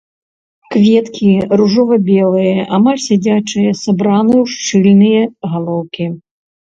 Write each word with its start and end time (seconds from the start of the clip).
Кветкі 0.75 1.29
ружова-белыя, 1.61 2.65
амаль 2.77 3.01
сядзячыя, 3.07 3.77
сабраны 3.83 4.35
ў 4.43 4.59
шчыльныя 4.59 5.23
галоўкі. 5.53 6.05